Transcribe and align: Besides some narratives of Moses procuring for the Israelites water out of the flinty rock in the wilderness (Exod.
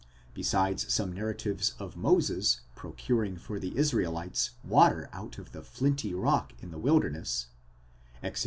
Besides 0.33 0.91
some 0.91 1.13
narratives 1.13 1.75
of 1.77 1.95
Moses 1.95 2.61
procuring 2.73 3.37
for 3.37 3.59
the 3.59 3.77
Israelites 3.77 4.49
water 4.63 5.07
out 5.13 5.37
of 5.37 5.51
the 5.51 5.61
flinty 5.61 6.11
rock 6.15 6.53
in 6.59 6.71
the 6.71 6.79
wilderness 6.79 7.49
(Exod. 8.23 8.39